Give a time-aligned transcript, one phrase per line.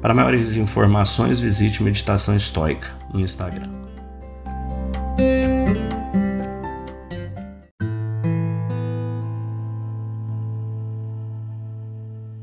[0.00, 3.68] Para maiores informações, visite Meditação Estoica no Instagram.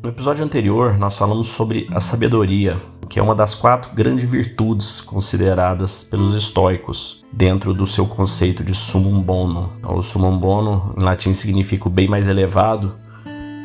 [0.03, 2.77] No episódio anterior, nós falamos sobre a sabedoria,
[3.09, 8.75] que é uma das quatro grandes virtudes consideradas pelos estoicos dentro do seu conceito de
[8.75, 9.67] summum bonum.
[9.83, 12.93] O summum bonum, em latim, significa o bem mais elevado,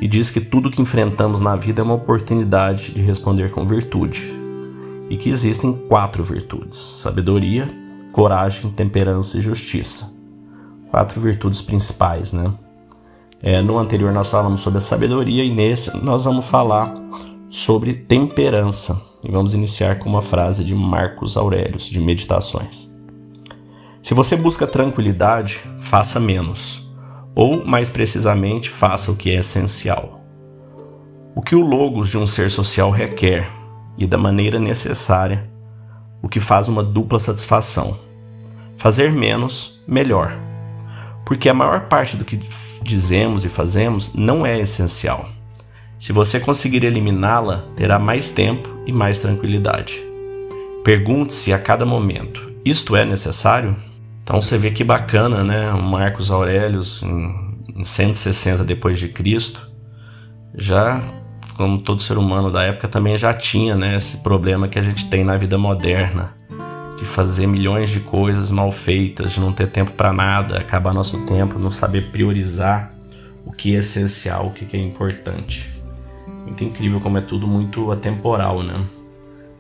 [0.03, 4.35] e diz que tudo que enfrentamos na vida é uma oportunidade de responder com virtude.
[5.09, 7.73] E que existem quatro virtudes: sabedoria,
[8.11, 10.13] coragem, temperança e justiça.
[10.91, 12.53] Quatro virtudes principais, né?
[13.41, 16.93] É, no anterior nós falamos sobre a sabedoria e nesse nós vamos falar
[17.49, 19.01] sobre temperança.
[19.23, 22.93] E vamos iniciar com uma frase de Marcos Aurelius, de Meditações.
[24.03, 26.82] Se você busca tranquilidade, faça menos
[27.35, 30.21] ou, mais precisamente, faça o que é essencial.
[31.35, 33.51] O que o logos de um ser social requer,
[33.97, 35.51] e da maneira necessária,
[36.23, 37.99] o que faz uma dupla satisfação.
[38.79, 40.37] Fazer menos, melhor.
[41.25, 42.41] Porque a maior parte do que
[42.83, 45.29] dizemos e fazemos não é essencial.
[45.99, 50.03] Se você conseguir eliminá-la, terá mais tempo e mais tranquilidade.
[50.83, 53.77] Pergunte-se a cada momento: isto é necessário?
[54.23, 55.73] Então você vê que bacana, né?
[55.73, 59.73] Marcos Aurelius em, em 160 depois de Cristo
[60.55, 61.03] já
[61.57, 65.09] como todo ser humano da época também já tinha, né, esse problema que a gente
[65.09, 66.35] tem na vida moderna
[66.99, 71.19] de fazer milhões de coisas mal feitas, de não ter tempo para nada, acabar nosso
[71.27, 72.93] tempo, não saber priorizar
[73.45, 75.69] o que é essencial, o que é importante.
[76.45, 78.85] Muito incrível como é tudo muito atemporal, né?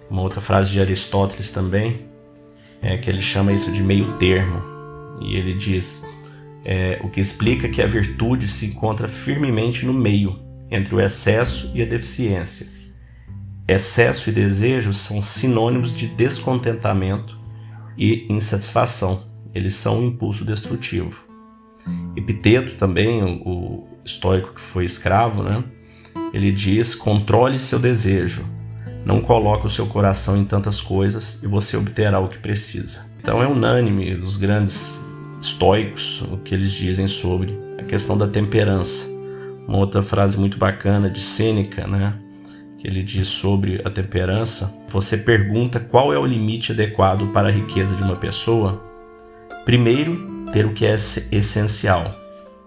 [0.09, 2.07] Uma outra frase de Aristóteles também,
[2.83, 4.61] é, que ele chama isso de meio termo.
[5.21, 6.05] E ele diz:
[6.65, 10.39] é, o que explica que a virtude se encontra firmemente no meio,
[10.71, 12.67] entre o excesso e a deficiência.
[13.67, 17.39] Excesso e desejo são sinônimos de descontentamento
[17.97, 19.25] e insatisfação.
[19.55, 21.23] Eles são um impulso destrutivo.
[22.17, 25.63] Epiteto também, o, o estoico que foi escravo, né?
[26.33, 28.45] Ele diz: controle seu desejo,
[29.05, 33.11] não coloque o seu coração em tantas coisas e você obterá o que precisa.
[33.21, 34.95] Então é unânime dos grandes
[35.41, 39.07] estoicos o que eles dizem sobre a questão da temperança.
[39.67, 42.15] Uma outra frase muito bacana de Sêneca, né?
[42.79, 44.73] Que ele diz sobre a temperança.
[44.89, 48.83] Você pergunta qual é o limite adequado para a riqueza de uma pessoa?
[49.65, 52.15] Primeiro, ter o que é essencial.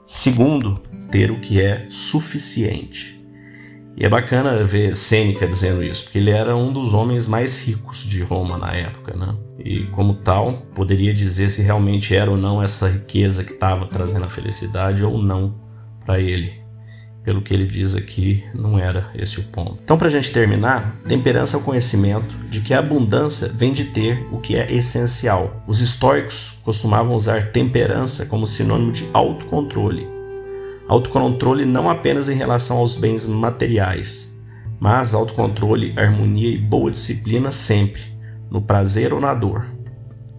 [0.06, 0.80] Segundo,
[1.12, 3.15] ter o que é suficiente.
[3.98, 8.00] E é bacana ver Sêneca dizendo isso, porque ele era um dos homens mais ricos
[8.00, 9.34] de Roma na época, né?
[9.58, 14.26] E como tal, poderia dizer se realmente era ou não essa riqueza que estava trazendo
[14.26, 15.56] a felicidade ou não
[16.06, 16.54] para ele.
[17.24, 19.80] Pelo que ele diz aqui, não era esse o ponto.
[19.84, 23.86] Então, para a gente terminar, temperança é o conhecimento de que a abundância vem de
[23.86, 25.64] ter o que é essencial.
[25.66, 30.15] Os estoicos costumavam usar temperança como sinônimo de autocontrole
[30.88, 34.32] Autocontrole não apenas em relação aos bens materiais,
[34.80, 38.02] mas autocontrole, harmonia e boa disciplina sempre,
[38.52, 39.66] no prazer ou na dor,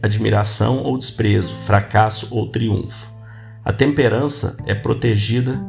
[0.01, 3.13] admiração ou desprezo, fracasso ou triunfo.
[3.65, 5.61] A temperança é protegida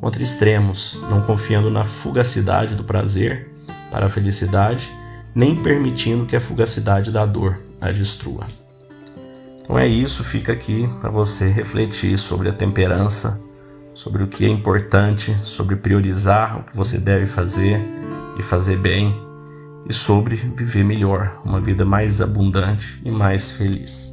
[0.00, 3.50] contra extremos, não confiando na fugacidade do prazer
[3.90, 4.90] para a felicidade,
[5.34, 8.46] nem permitindo que a fugacidade da dor a destrua.
[9.60, 13.40] Então é isso, fica aqui para você refletir sobre a temperança
[13.94, 17.80] sobre o que é importante, sobre priorizar o que você deve fazer
[18.38, 19.14] e fazer bem,
[19.88, 24.12] e sobre viver melhor, uma vida mais abundante e mais feliz.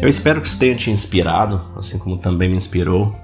[0.00, 3.16] Eu espero que isso tenha te inspirado, assim como também me inspirou.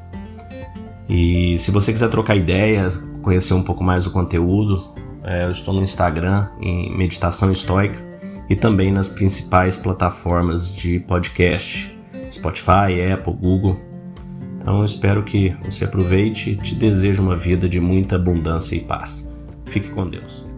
[1.08, 4.93] E se você quiser trocar ideias, conhecer um pouco mais do conteúdo,
[5.23, 8.13] é, eu estou no Instagram em Meditação Estoica
[8.49, 11.96] e também nas principais plataformas de podcast,
[12.31, 13.81] Spotify, Apple, Google.
[14.61, 19.31] Então espero que você aproveite e te desejo uma vida de muita abundância e paz.
[19.67, 20.54] Fique com Deus.